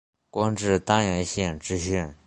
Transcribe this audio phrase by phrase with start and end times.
[0.31, 2.17] 官至丹阳县知县。